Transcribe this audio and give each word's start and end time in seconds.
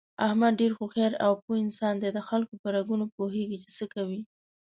احمد 0.25 0.53
ډېر 0.61 0.71
هوښیار 0.77 1.13
او 1.25 1.33
پوه 1.43 1.55
انسان 1.65 1.93
دی 1.99 2.09
دخلکو 2.19 2.53
په 2.61 2.67
رګونو 2.75 3.05
پوهېږي، 3.15 3.57
چې 3.63 3.69
څه 3.77 3.85
کوي... 3.93 4.21